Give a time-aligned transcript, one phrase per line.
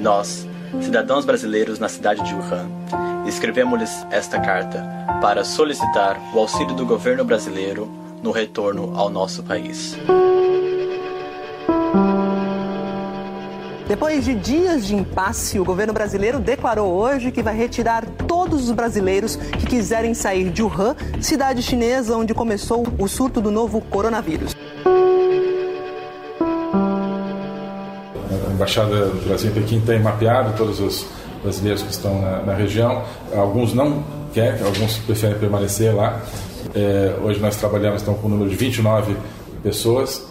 [0.00, 0.48] Nós,
[0.80, 2.66] cidadãos brasileiros na cidade de Wuhan,
[3.26, 4.82] escrevemos-lhes esta carta
[5.20, 7.86] para solicitar o auxílio do governo brasileiro
[8.22, 9.98] no retorno ao nosso país.
[13.86, 18.70] Depois de dias de impasse, o governo brasileiro declarou hoje que vai retirar todos os
[18.70, 24.56] brasileiros que quiserem sair de Wuhan, cidade chinesa onde começou o surto do novo coronavírus.
[28.50, 31.06] A Embaixada do Brasil em Pequim tem mapeado todos os
[31.42, 33.02] brasileiros que estão na, na região.
[33.34, 34.04] Alguns não
[34.34, 36.20] querem, alguns preferem permanecer lá.
[36.74, 39.16] É, hoje nós trabalhamos então, com o número de 29
[39.62, 40.30] pessoas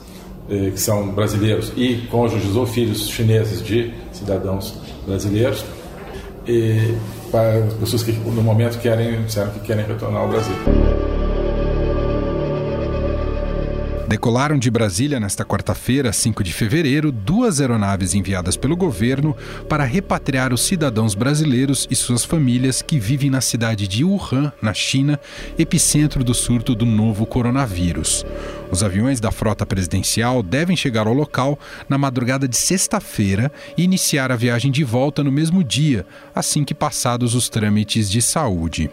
[0.50, 4.74] eh, que são brasileiros e cônjuges ou filhos chineses de cidadãos
[5.06, 5.64] brasileiros,
[6.48, 6.96] e
[7.30, 10.56] para pessoas que no momento querem, disseram que querem retornar ao Brasil.
[14.10, 19.38] Decolaram de Brasília nesta quarta-feira, 5 de fevereiro, duas aeronaves enviadas pelo governo
[19.70, 24.74] para repatriar os cidadãos brasileiros e suas famílias que vivem na cidade de Wuhan, na
[24.74, 25.20] China,
[25.60, 28.26] epicentro do surto do novo coronavírus.
[28.72, 34.32] Os aviões da frota presidencial devem chegar ao local na madrugada de sexta-feira e iniciar
[34.32, 38.90] a viagem de volta no mesmo dia, assim que passados os trâmites de saúde.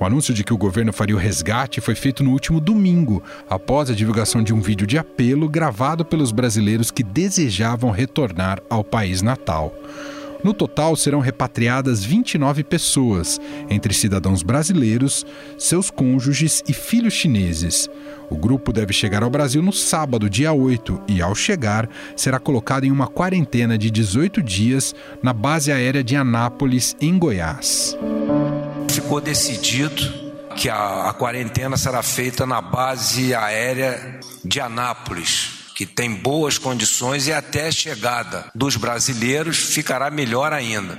[0.00, 3.90] O anúncio de que o governo faria o resgate foi feito no último domingo, após
[3.90, 9.22] a divulgação de um vídeo de apelo gravado pelos brasileiros que desejavam retornar ao país
[9.22, 9.74] natal.
[10.44, 15.26] No total, serão repatriadas 29 pessoas, entre cidadãos brasileiros,
[15.58, 17.90] seus cônjuges e filhos chineses.
[18.30, 22.84] O grupo deve chegar ao Brasil no sábado, dia 8, e ao chegar, será colocado
[22.84, 27.96] em uma quarentena de 18 dias na base aérea de Anápolis, em Goiás
[29.08, 30.02] ficou decidido
[30.54, 37.26] que a, a quarentena será feita na base aérea de Anápolis, que tem boas condições
[37.26, 40.98] e até a chegada dos brasileiros ficará melhor ainda.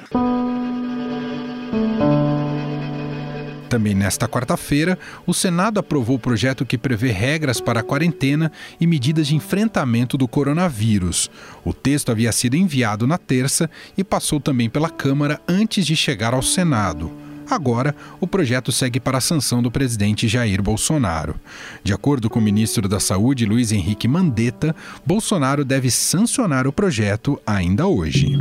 [3.69, 8.87] Também nesta quarta-feira, o Senado aprovou o projeto que prevê regras para a quarentena e
[8.87, 11.29] medidas de enfrentamento do coronavírus.
[11.63, 16.33] O texto havia sido enviado na terça e passou também pela Câmara antes de chegar
[16.33, 17.28] ao Senado.
[17.49, 21.35] Agora, o projeto segue para a sanção do presidente Jair Bolsonaro.
[21.83, 27.41] De acordo com o ministro da Saúde, Luiz Henrique Mandetta, Bolsonaro deve sancionar o projeto
[27.45, 28.37] ainda hoje.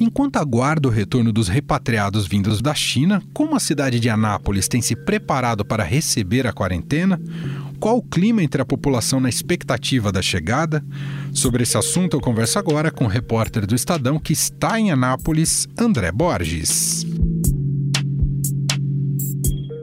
[0.00, 4.80] Enquanto aguarda o retorno dos repatriados vindos da China, como a cidade de Anápolis tem
[4.80, 7.20] se preparado para receber a quarentena?
[7.80, 10.82] Qual o clima entre a população na expectativa da chegada?
[11.32, 15.68] Sobre esse assunto, eu converso agora com o repórter do Estadão que está em Anápolis,
[15.78, 17.06] André Borges.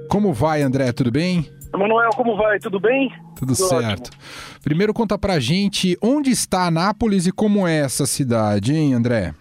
[0.09, 0.91] Como vai, André?
[0.91, 1.50] Tudo bem?
[1.72, 2.59] Manuel, como vai?
[2.59, 3.09] Tudo bem?
[3.38, 4.07] Tudo, Tudo certo.
[4.07, 4.62] Ótimo.
[4.62, 9.33] Primeiro conta pra gente onde está Anápolis e como é essa cidade, hein, André?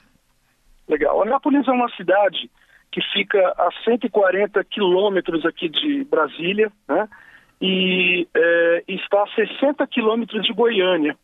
[0.88, 1.22] Legal.
[1.22, 2.48] Anápolis é uma cidade
[2.92, 7.08] que fica a 140 quilômetros aqui de Brasília, né?
[7.60, 11.16] E é, está a 60 quilômetros de Goiânia.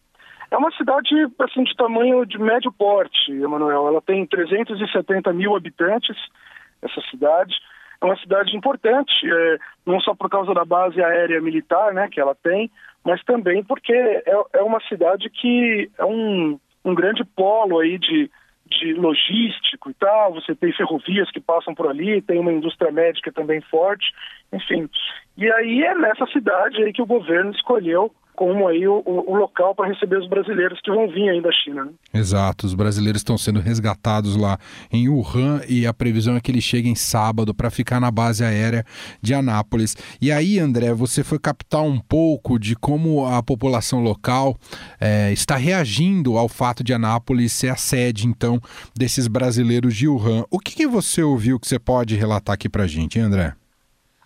[0.51, 1.09] É uma cidade
[1.39, 3.87] assim, de tamanho de médio porte, Emanuel.
[3.87, 6.17] Ela tem 370 mil habitantes,
[6.83, 7.55] essa cidade.
[8.01, 12.19] É uma cidade importante, é, não só por causa da base aérea militar né, que
[12.19, 12.71] ela tem,
[13.05, 14.23] mas também porque é,
[14.55, 18.31] é uma cidade que é um, um grande polo aí de,
[18.71, 20.35] de logístico e tal.
[20.35, 24.13] Você tem ferrovias que passam por ali, tem uma indústria médica também forte,
[24.53, 24.89] enfim.
[25.37, 29.75] E aí é nessa cidade aí que o governo escolheu como aí o, o local
[29.75, 31.85] para receber os brasileiros que vão vir aí da China.
[31.85, 31.91] Né?
[32.15, 34.57] Exato, os brasileiros estão sendo resgatados lá
[34.91, 38.83] em Wuhan e a previsão é que eles cheguem sábado para ficar na base aérea
[39.21, 39.95] de Anápolis.
[40.23, 44.57] E aí, André, você foi captar um pouco de como a população local
[44.99, 48.59] é, está reagindo ao fato de Anápolis ser a sede, então,
[48.97, 50.47] desses brasileiros de Wuhan.
[50.51, 53.60] O que, que você ouviu que você pode relatar aqui para gente, hein, André?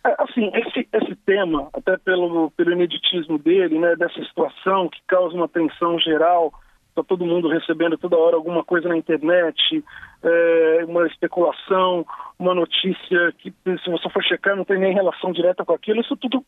[0.07, 5.35] É, assim, esse, esse tema, até pelo, pelo ineditismo dele, né, dessa situação que causa
[5.35, 6.53] uma tensão geral,
[6.91, 9.83] está todo mundo recebendo toda hora alguma coisa na internet,
[10.23, 12.05] é, uma especulação,
[12.39, 16.17] uma notícia que, se você for checar, não tem nem relação direta com aquilo, isso
[16.17, 16.45] tudo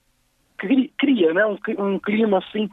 [0.99, 2.69] cria, né, um, um clima, assim,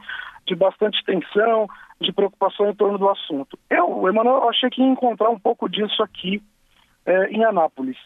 [0.46, 1.66] de bastante tensão,
[2.00, 3.58] de preocupação em torno do assunto.
[3.70, 6.42] Eu, Emanuel, achei que ia encontrar um pouco disso aqui
[7.06, 7.96] é, em Anápolis.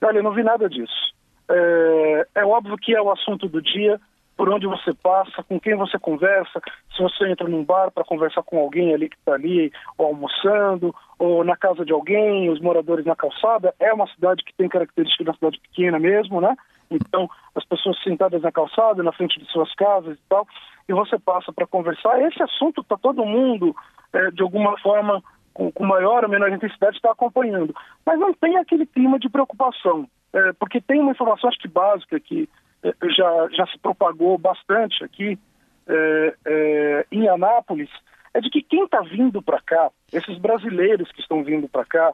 [0.00, 1.17] Olha, eu não vi nada disso.
[1.50, 4.00] É, é óbvio que é o assunto do dia,
[4.36, 6.60] por onde você passa, com quem você conversa,
[6.94, 10.94] se você entra num bar para conversar com alguém ali que está ali, ou almoçando,
[11.18, 15.24] ou na casa de alguém, os moradores na calçada, é uma cidade que tem características
[15.24, 16.54] de uma cidade pequena mesmo, né?
[16.88, 20.46] Então, as pessoas sentadas na calçada, na frente de suas casas e tal,
[20.88, 22.22] e você passa para conversar.
[22.22, 23.74] Esse assunto está todo mundo,
[24.12, 25.20] é, de alguma forma,
[25.52, 27.74] com, com, maior ou menor intensidade, está acompanhando.
[28.06, 32.18] Mas não tem aquele clima de preocupação, é, porque tem uma informação, acho que básica,
[32.20, 32.48] que
[32.82, 35.38] é, já, já se propagou bastante aqui
[35.86, 37.90] é, é, em Anápolis,
[38.34, 42.12] é de que quem está vindo para cá, esses brasileiros que estão vindo para cá,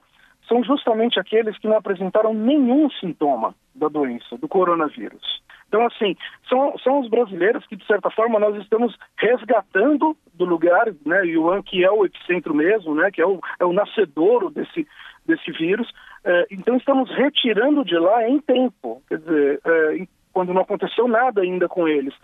[0.48, 5.42] são justamente aqueles que não apresentaram nenhum sintoma da doença, do coronavírus.
[5.68, 6.16] Então, assim,
[6.48, 11.62] são, são os brasileiros que, de certa forma, nós estamos resgatando do lugar, né, Yuan,
[11.62, 14.86] que é o epicentro mesmo, né, que é o, é o nascedouro desse,
[15.26, 15.90] desse vírus.
[16.24, 21.42] É, então, estamos retirando de lá em tempo, quer dizer, é, quando não aconteceu nada
[21.42, 22.14] ainda com eles.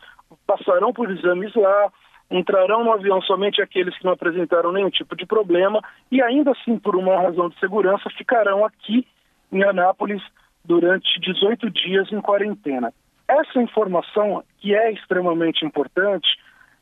[0.46, 1.92] Passarão por exames lá,
[2.30, 6.78] entrarão no avião somente aqueles que não apresentaram nenhum tipo de problema e ainda assim,
[6.78, 9.06] por uma razão de segurança, ficarão aqui
[9.52, 10.22] em Anápolis
[10.64, 12.92] durante 18 dias em quarentena.
[13.28, 16.28] Essa informação, que é extremamente importante,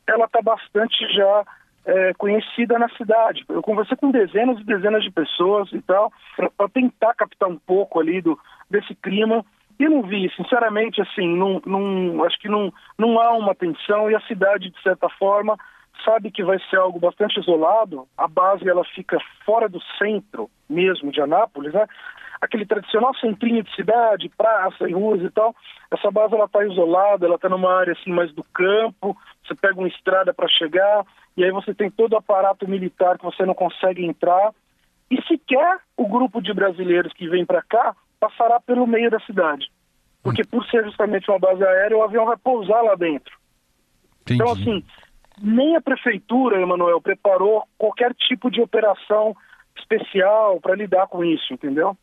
[0.07, 1.45] ela está bastante já
[1.85, 3.43] é, conhecida na cidade.
[3.49, 6.11] Eu conversei com dezenas e dezenas de pessoas e tal,
[6.57, 8.37] para tentar captar um pouco ali do,
[8.69, 9.45] desse clima
[9.79, 14.15] e não vi, sinceramente, assim, não, não, acho que não, não há uma tensão e
[14.15, 15.57] a cidade, de certa forma,
[16.03, 18.05] sabe que vai ser algo bastante isolado.
[18.17, 21.87] A base ela fica fora do centro mesmo de Anápolis, né?
[22.41, 25.55] Aquele tradicional centrinho de cidade, praça e ruas e tal.
[25.91, 29.15] Essa base ela está isolada, ela está numa área assim mais do campo.
[29.45, 31.05] Você pega uma estrada para chegar
[31.35, 34.51] e aí você tem todo o aparato militar que você não consegue entrar.
[35.09, 39.71] E sequer o grupo de brasileiros que vem para cá passará pelo meio da cidade.
[40.21, 43.35] Porque por ser justamente uma base aérea, o avião vai pousar lá dentro.
[44.21, 44.41] Entendi.
[44.41, 44.83] Então, assim,
[45.41, 49.35] nem a prefeitura, Emanuel, preparou qualquer tipo de operação
[49.77, 51.97] especial para lidar com isso, entendeu?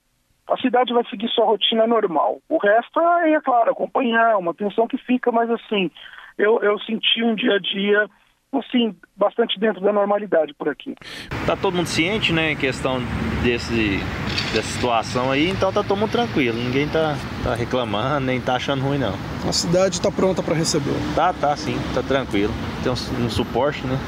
[0.49, 2.41] A cidade vai seguir sua rotina normal.
[2.49, 5.91] O resto é, é claro, acompanhar, uma tensão que fica, mas assim,
[6.39, 8.09] eu, eu senti um dia a dia
[8.59, 10.95] assim, bastante dentro da normalidade por aqui.
[11.47, 13.01] Tá todo mundo ciente, né, em questão
[13.43, 13.99] desse,
[14.53, 18.83] dessa situação aí, então tá todo mundo tranquilo, ninguém tá, tá reclamando, nem tá achando
[18.83, 19.15] ruim não.
[19.49, 20.95] A cidade tá pronta para receber.
[21.15, 22.53] Tá, tá sim, tá tranquilo.
[22.83, 23.99] Tem um, um suporte, né?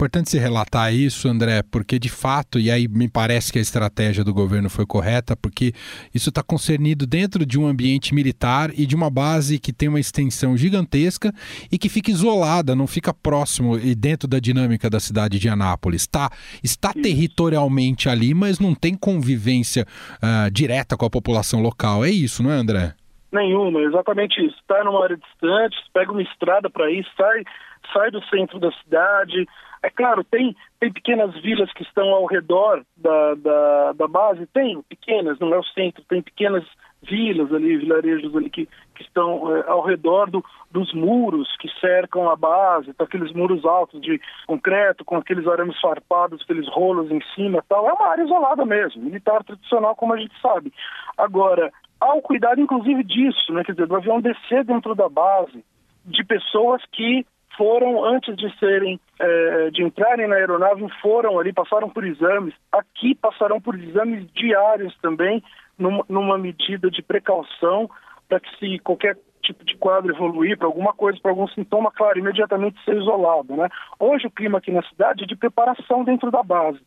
[0.00, 4.24] Importante se relatar isso, André, porque de fato, e aí me parece que a estratégia
[4.24, 5.74] do governo foi correta, porque
[6.14, 10.00] isso está concernido dentro de um ambiente militar e de uma base que tem uma
[10.00, 11.30] extensão gigantesca
[11.70, 16.06] e que fica isolada, não fica próximo e dentro da dinâmica da cidade de Anápolis.
[16.06, 16.30] Tá,
[16.64, 19.84] está territorialmente ali, mas não tem convivência
[20.16, 22.06] uh, direta com a população local.
[22.06, 22.94] É isso, não é, André?
[23.30, 24.56] Nenhuma, exatamente isso.
[24.62, 27.44] Está numa área distante, pega uma estrada para ir, sai,
[27.92, 29.46] sai do centro da cidade,
[29.82, 34.80] é claro, tem, tem pequenas vilas que estão ao redor da, da, da base, tem
[34.82, 36.64] pequenas, não é o centro, tem pequenas
[37.02, 42.28] vilas ali, vilarejos ali que, que estão é, ao redor do, dos muros que cercam
[42.28, 47.20] a base, tá, aqueles muros altos de concreto, com aqueles arames farpados, aqueles rolos em
[47.34, 47.88] cima tal.
[47.88, 50.72] É uma área isolada mesmo, militar tradicional, como a gente sabe.
[51.16, 53.64] Agora, há o cuidado, inclusive, disso, né?
[53.64, 55.64] Quer dizer, do avião descer dentro da base,
[56.04, 57.24] de pessoas que
[57.60, 62.54] foram, antes de serem, é, de entrarem na aeronave, foram ali, passaram por exames.
[62.72, 65.44] Aqui passarão por exames diários também,
[65.78, 67.90] numa, numa medida de precaução,
[68.26, 72.18] para que se qualquer tipo de quadro evoluir para alguma coisa, para algum sintoma, claro,
[72.18, 73.68] imediatamente ser isolado, né?
[73.98, 76.80] Hoje o clima aqui na cidade é de preparação dentro da base.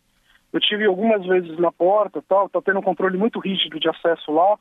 [0.51, 4.32] Eu tive algumas vezes na porta, tal, tá tendo um controle muito rígido de acesso
[4.32, 4.58] lá,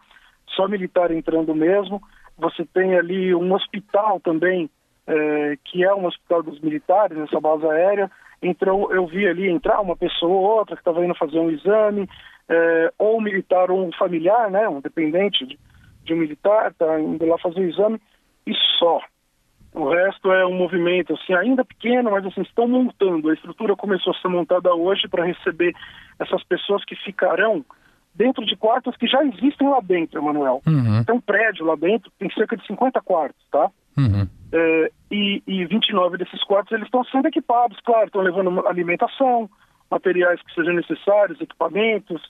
[0.49, 2.03] só militar entrando mesmo.
[2.37, 4.69] Você tem ali um hospital também
[5.07, 8.11] é, que é um hospital dos militares, essa base aérea.
[8.43, 12.09] Entrou, eu vi ali entrar uma pessoa ou outra que estava indo fazer um exame,
[12.49, 15.59] é, ou um militar ou um familiar, né, um dependente de,
[16.05, 18.01] de um militar, está indo lá fazer o exame,
[18.47, 19.01] e só.
[19.75, 23.31] O resto é um movimento assim, ainda pequeno, mas assim, estão montando.
[23.31, 25.73] A estrutura começou a ser montada hoje para receber
[26.19, 27.65] essas pessoas que ficarão
[28.15, 30.61] dentro de quartos que já existem lá dentro, Emanuel.
[30.67, 31.03] Uhum.
[31.05, 33.71] Tem um prédio lá dentro, tem cerca de 50 quartos, tá?
[33.97, 34.29] Uhum.
[34.53, 39.49] É, e, e 29 desses quartos eles estão sendo equipados, claro, estão levando alimentação,
[39.91, 42.21] materiais que sejam necessários, equipamentos,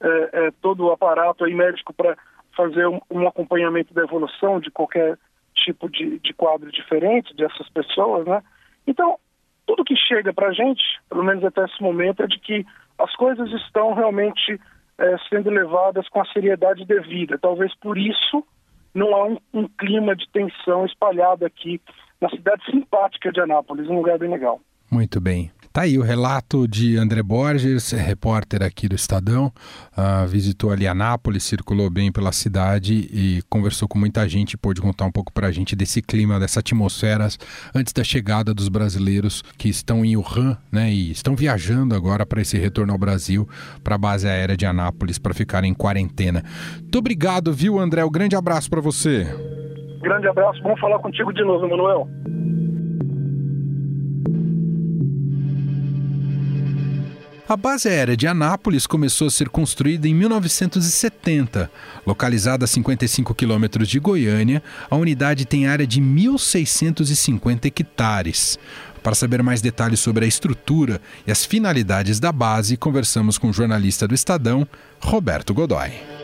[0.00, 2.16] é, é, todo o aparato aí médico para
[2.56, 5.18] fazer um, um, acompanhamento da evolução de qualquer
[5.54, 8.42] tipo de, de quadro diferente dessas pessoas, né?
[8.86, 9.18] Então,
[9.66, 12.66] tudo que chega para a gente, pelo menos até esse momento, é de que
[12.98, 14.60] as coisas estão realmente
[14.98, 17.38] é, sendo levadas com a seriedade devida.
[17.38, 18.44] Talvez por isso
[18.94, 21.80] não há um, um clima de tensão espalhado aqui
[22.20, 24.60] na cidade simpática de Anápolis, um lugar bem legal.
[24.90, 25.50] Muito bem.
[25.72, 29.52] Tá aí o relato de André Borges, repórter aqui do Estadão,
[29.96, 35.04] uh, visitou ali Anápolis, circulou bem pela cidade e conversou com muita gente, pôde contar
[35.04, 37.28] um pouco para a gente desse clima, dessa atmosfera
[37.72, 42.42] antes da chegada dos brasileiros que estão em Wuhan, né, e estão viajando agora para
[42.42, 43.48] esse retorno ao Brasil,
[43.84, 46.42] para a base aérea de Anápolis, para ficar em quarentena.
[46.80, 48.04] Muito obrigado, viu, André?
[48.04, 49.24] Um grande abraço para você.
[50.02, 52.08] Grande abraço, bom falar contigo de novo, Manuel.
[57.50, 61.68] A base aérea de Anápolis começou a ser construída em 1970.
[62.06, 68.56] Localizada a 55 quilômetros de Goiânia, a unidade tem área de 1.650 hectares.
[69.02, 73.52] Para saber mais detalhes sobre a estrutura e as finalidades da base, conversamos com o
[73.52, 74.64] jornalista do Estadão,
[75.00, 76.19] Roberto Godoy.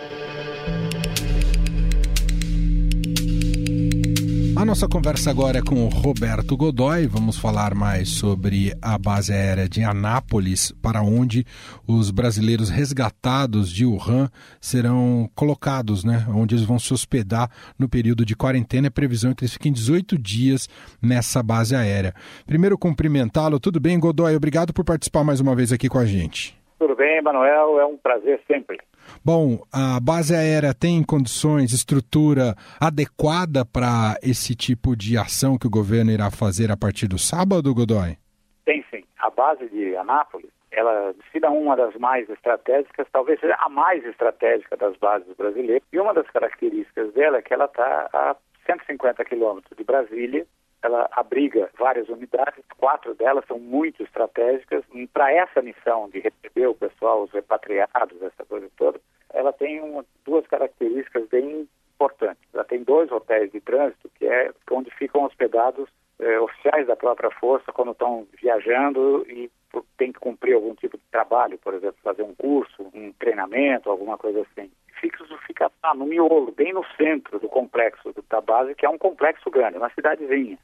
[4.66, 7.06] Nossa conversa agora é com o Roberto Godoy.
[7.06, 11.46] Vamos falar mais sobre a base aérea de Anápolis, para onde
[11.86, 14.28] os brasileiros resgatados de Wuhan
[14.60, 16.26] serão colocados, né?
[16.28, 18.88] Onde eles vão se hospedar no período de quarentena.
[18.88, 20.68] A previsão é que eles fiquem 18 dias
[21.00, 22.12] nessa base aérea.
[22.44, 23.60] Primeiro, cumprimentá-lo.
[23.60, 24.34] Tudo bem, Godoy?
[24.34, 26.65] Obrigado por participar mais uma vez aqui com a gente.
[26.78, 27.80] Tudo bem, Manuel.
[27.80, 28.78] É um prazer sempre.
[29.24, 35.70] Bom, a base aérea tem condições, estrutura adequada para esse tipo de ação que o
[35.70, 38.16] governo irá fazer a partir do sábado, Godoy?
[38.64, 39.04] Tem sim.
[39.18, 44.04] A base de Anápolis, ela se dá uma das mais estratégicas, talvez seja a mais
[44.04, 45.82] estratégica das bases brasileiras.
[45.92, 50.46] E uma das características dela é que ela está a 150 quilômetros de Brasília
[50.86, 54.84] ela abriga várias unidades, quatro delas são muito estratégicas.
[55.12, 59.00] Para essa missão de receber o pessoal, os repatriados, essa coisa toda,
[59.34, 62.42] ela tem uma, duas características bem importantes.
[62.54, 65.88] Ela tem dois hotéis de trânsito, que é onde ficam hospedados
[66.20, 69.50] eh, oficiais da própria força quando estão viajando e
[69.98, 74.16] tem que cumprir algum tipo de trabalho, por exemplo, fazer um curso, um treinamento, alguma
[74.16, 74.70] coisa assim.
[75.00, 78.96] Fixo fica ah, no miolo, bem no centro do complexo da base, que é um
[78.96, 80.58] complexo grande, uma cidadezinha.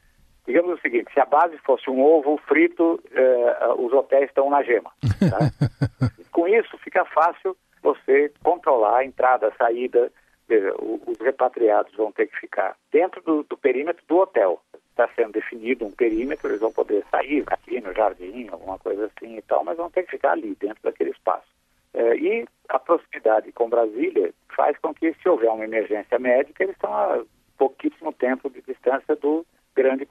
[0.46, 4.62] Digamos o seguinte, se a base fosse um ovo frito, eh, os hotéis estão na
[4.62, 4.90] gema.
[5.30, 5.38] Tá?
[6.32, 10.10] Com isso, fica fácil você controlar a entrada, a saída.
[10.48, 14.60] Veja, os repatriados vão ter que ficar dentro do, do perímetro do hotel.
[14.90, 19.36] Está sendo definido um perímetro, eles vão poder sair aqui no jardim, alguma coisa assim
[19.36, 21.46] e tal, mas vão ter que ficar ali, dentro daquele espaço.
[21.94, 26.74] É, e a proximidade com Brasília faz com que, se houver uma emergência médica, eles
[26.74, 27.22] estão a
[27.56, 30.06] pouquíssimo tempo de distância do grande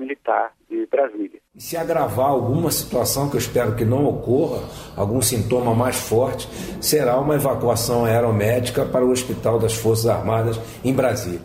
[0.00, 1.40] militar de Brasília.
[1.54, 4.62] E se agravar alguma situação, que eu espero que não ocorra,
[4.96, 6.48] algum sintoma mais forte,
[6.82, 11.40] será uma evacuação aeromédica para o Hospital das Forças Armadas em Brasília.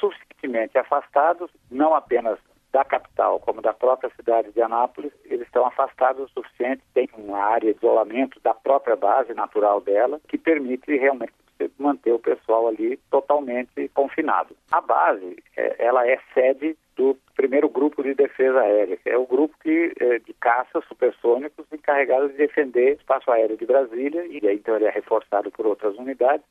[0.00, 2.38] Suficientemente afastados, não apenas
[2.72, 7.38] da capital, como da própria cidade de Anápolis, eles estão afastados o suficiente, tem uma
[7.38, 11.32] área de isolamento da própria base natural dela, que permite realmente
[11.78, 14.54] manter o pessoal ali totalmente confinado.
[14.70, 19.26] A base, é, ela é sede do primeiro grupo de defesa aérea, que é o
[19.26, 24.46] grupo que, é, de caças supersônicos encarregado de defender o espaço aéreo de Brasília, e
[24.46, 26.44] aí então ele é reforçado por outras unidades.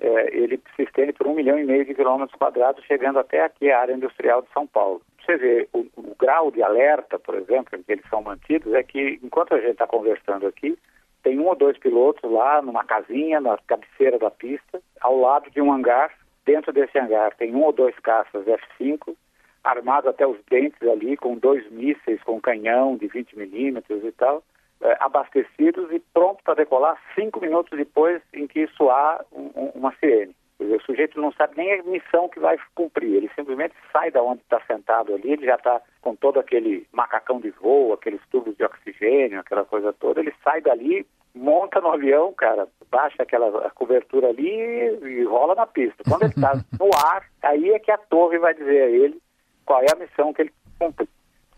[0.00, 3.70] É, ele se estende por um milhão e meio de quilômetros quadrados, chegando até aqui
[3.70, 5.00] a área industrial de São Paulo.
[5.24, 8.82] Você vê, o, o grau de alerta, por exemplo, em que eles são mantidos, é
[8.82, 10.76] que enquanto a gente está conversando aqui,
[11.22, 15.60] tem um ou dois pilotos lá numa casinha, na cabeceira da pista, ao lado de
[15.60, 16.12] um hangar.
[16.44, 19.14] Dentro desse hangar tem um ou dois caças F-5,
[19.62, 24.42] armados até os dentes ali, com dois mísseis com canhão de 20 milímetros e tal,
[24.80, 30.34] eh, abastecidos e pronto para decolar cinco minutos depois em que soar um, uma sirene.
[30.62, 34.22] Dizer, o sujeito não sabe nem a missão que vai cumprir, ele simplesmente sai da
[34.22, 38.56] onde está sentado ali, ele já está com todo aquele macacão de voo, aqueles tubos
[38.56, 44.28] de oxigênio, aquela coisa toda, ele sai dali, monta no avião, cara, baixa aquela cobertura
[44.28, 46.02] ali e rola na pista.
[46.08, 49.20] Quando ele está no ar, aí é que a torre vai dizer a ele
[49.64, 51.08] qual é a missão que ele cumpre.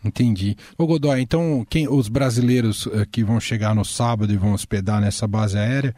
[0.05, 0.55] Entendi.
[0.77, 5.01] Ô Godoy, então quem, os brasileiros uh, que vão chegar no sábado e vão hospedar
[5.01, 5.95] nessa base aérea,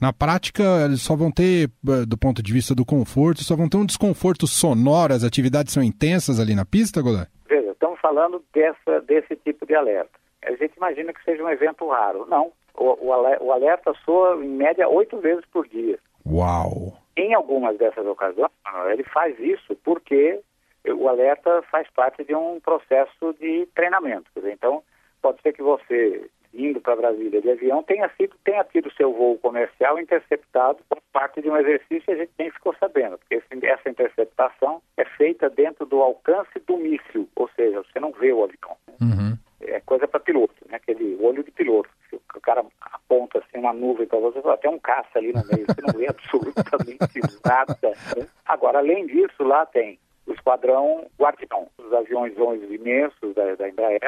[0.00, 3.68] na prática, eles só vão ter, uh, do ponto de vista do conforto, só vão
[3.68, 7.26] ter um desconforto sonoro, as atividades são intensas ali na pista, Godoy?
[7.48, 10.10] Veja, estamos falando dessa, desse tipo de alerta.
[10.44, 12.26] A gente imagina que seja um evento raro.
[12.28, 15.98] Não, o, o alerta soa em média oito vezes por dia.
[16.26, 16.92] Uau!
[17.16, 18.50] Em algumas dessas ocasiões,
[18.92, 20.40] ele faz isso porque
[20.86, 24.30] o alerta faz parte de um processo de treinamento.
[24.36, 24.82] Dizer, então,
[25.22, 29.38] pode ser que você, indo para Brasília de avião, tenha, sido, tenha tido seu voo
[29.38, 33.66] comercial interceptado por parte de um exercício e a gente nem ficou sabendo, porque esse,
[33.66, 38.44] essa interceptação é feita dentro do alcance do míssil, ou seja, você não vê o
[38.44, 38.76] avião.
[39.00, 39.36] Uhum.
[39.60, 40.76] é coisa para piloto, né?
[40.76, 41.88] aquele olho de piloto.
[42.08, 45.66] Se o cara aponta assim uma nuvem para você, até um caça ali no meio,
[45.66, 47.76] você não vê absolutamente nada.
[48.16, 48.26] Né?
[48.46, 52.34] Agora, além disso, lá tem o esquadrão Guardião, os aviões
[52.70, 54.00] imensos da, da Embraer,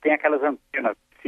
[0.00, 0.42] tem aquelas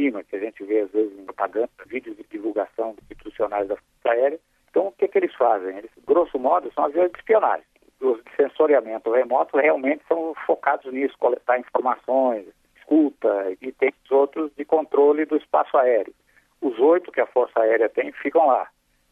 [0.01, 4.17] cima que a gente vê às vezes em propaganda, vídeos de divulgação institucionais da Força
[4.17, 4.39] Aérea.
[4.69, 5.77] Então, o que, que eles fazem?
[5.77, 7.65] Eles, grosso modo, são aviões de espionagem.
[7.99, 12.45] Os de sensoriamento remoto realmente são focados nisso, coletar informações,
[12.77, 16.13] escuta, e tem os outros de controle do espaço aéreo.
[16.61, 18.67] Os oito que a Força Aérea tem ficam lá.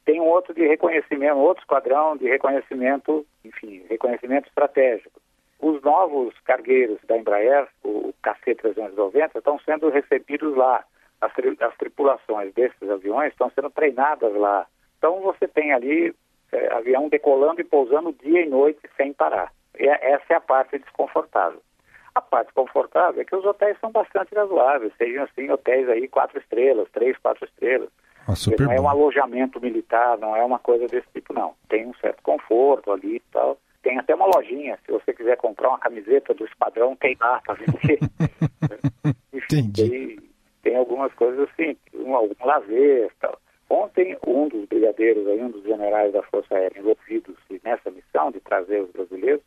[0.06, 5.22] Tem um outro de reconhecimento, outro esquadrão de reconhecimento, enfim, reconhecimento estratégico.
[5.60, 10.84] Os novos cargueiros da Embraer, o KC-390, estão sendo recebidos lá.
[11.20, 14.66] As, tri as, tripulações desses aviões estão sendo treinadas lá.
[14.98, 16.16] Então você tem ali
[16.52, 19.52] é, avião decolando e pousando dia e noite sem parar.
[19.78, 21.62] E é, essa é a parte desconfortável.
[22.16, 26.40] A parte confortável é que os hotéis são bastante razoáveis, sejam assim hotéis aí quatro
[26.40, 27.90] estrelas, três, quatro estrelas.
[28.28, 31.56] Ah, não é um alojamento militar, não é uma coisa desse tipo, não.
[31.68, 33.58] Tem um certo conforto ali e tal.
[33.82, 37.56] Tem até uma lojinha, se você quiser comprar uma camiseta do esquadrão, tem lá para
[37.56, 38.00] vender.
[39.34, 39.90] Entendi.
[39.90, 40.20] Tem,
[40.64, 43.40] tem, algumas coisas assim, um, algum lazer tal.
[43.70, 48.40] Ontem, um dos brigadeiros, aí, um dos generais da Força Aérea envolvidos nessa missão de
[48.40, 49.42] trazer os brasileiros,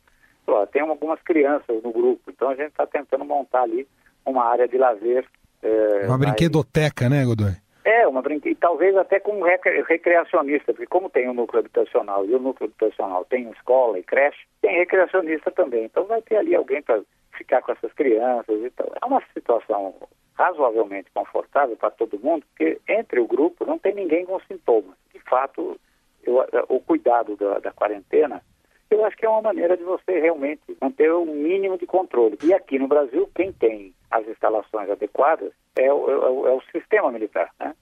[0.47, 3.87] falou, tem algumas crianças no grupo, então a gente está tentando montar ali
[4.25, 5.27] uma área de lazer.
[5.63, 7.53] É, uma brinquedoteca, né, Godoy?
[7.85, 8.55] É, uma brinque...
[8.55, 9.83] talvez até com recre...
[9.83, 14.47] recreacionista, porque como tem o núcleo habitacional e o núcleo habitacional tem escola e creche,
[14.61, 15.85] tem recreacionista também.
[15.85, 17.03] Então vai ter ali alguém para
[17.37, 18.93] ficar com essas crianças e tal.
[19.03, 19.95] É uma situação
[20.35, 24.97] razoavelmente confortável para todo mundo, porque entre o grupo não tem ninguém com sintomas.
[25.13, 25.79] De fato,
[26.23, 28.43] eu, o cuidado da, da quarentena,
[28.91, 32.39] eu acho que é uma maneira de você realmente manter um mínimo de controle.
[32.43, 36.63] E aqui no Brasil, quem tem as instalações adequadas é o, é o, é o
[36.71, 37.75] sistema militar, né?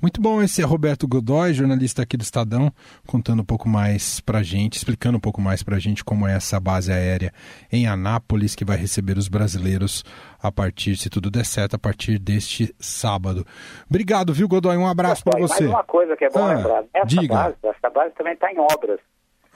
[0.00, 2.70] Muito bom, esse é Roberto Godoy, jornalista aqui do Estadão,
[3.06, 6.28] contando um pouco mais para a gente, explicando um pouco mais para a gente como
[6.28, 7.32] é essa base aérea
[7.72, 10.04] em Anápolis, que vai receber os brasileiros
[10.42, 13.46] a partir, se tudo der certo, a partir deste sábado.
[13.88, 14.76] Obrigado, viu, Godoy?
[14.76, 15.64] Um abraço para você.
[15.64, 17.34] Mais uma coisa que é bom ah, lembrar, essa diga.
[17.34, 19.00] base, essa base também está em obras,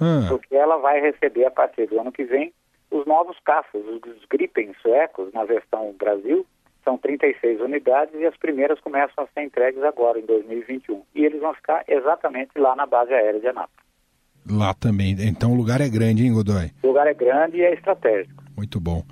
[0.00, 0.24] ah.
[0.26, 2.50] porque ela vai receber a partir do ano que vem
[2.90, 6.46] os novos caças, os Gripen suecos, na versão Brasil,
[6.84, 11.02] são 36 unidades e as primeiras começam a ser entregues agora, em 2021.
[11.14, 13.90] E eles vão ficar exatamente lá na base aérea de Anápolis.
[14.50, 15.14] Lá também.
[15.20, 16.70] Então o lugar é grande, hein, Godoy?
[16.82, 18.42] O lugar é grande e é estratégico.
[18.56, 19.02] Muito bom.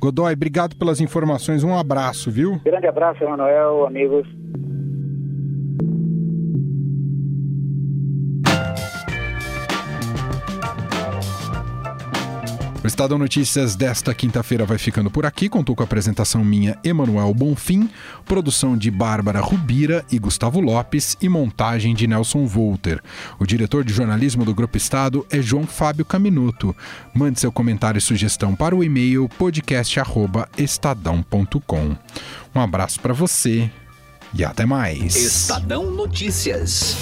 [0.00, 1.62] Godoy, obrigado pelas informações.
[1.62, 2.58] Um abraço, viu?
[2.64, 4.26] Grande abraço, Emanuel, amigos.
[12.98, 15.48] Estadão Notícias desta quinta-feira vai ficando por aqui.
[15.48, 17.88] Contou com a apresentação minha, Emanuel Bonfim,
[18.24, 23.00] produção de Bárbara Rubira e Gustavo Lopes e montagem de Nelson Volter.
[23.38, 26.74] O diretor de jornalismo do Grupo Estado é João Fábio Caminuto.
[27.14, 31.96] Mande seu comentário e sugestão para o e-mail podcast@estadão.com.
[32.52, 33.70] Um abraço para você
[34.34, 35.14] e até mais.
[35.14, 36.96] Estadão Notícias.